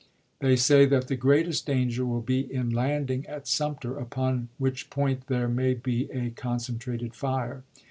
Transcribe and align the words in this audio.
They 0.39 0.55
say 0.55 0.87
that 0.87 1.09
the 1.09 1.15
greatest 1.15 1.67
danger 1.67 2.07
will 2.07 2.21
be 2.23 2.51
in 2.51 2.71
landing 2.71 3.23
at 3.27 3.47
Sumter, 3.47 3.99
upon 3.99 4.49
which 4.57 4.89
point 4.89 5.27
there 5.27 5.47
may 5.47 5.75
be 5.75 6.09
a 6.09 6.31
concentrated 6.31 7.13
fire. 7.13 7.63